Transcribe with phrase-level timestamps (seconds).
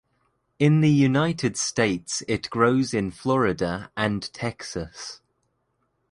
[0.57, 5.21] In the United States it grows in Florida and Texas.